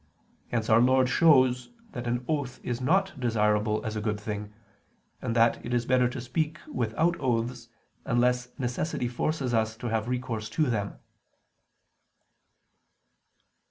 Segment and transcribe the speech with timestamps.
[0.47, 4.51] Hence Our Lord shows that an oath is not desirable as a good thing;
[5.21, 7.69] and that it is better to speak without oaths,
[8.03, 10.97] unless necessity forces us to have recourse to them.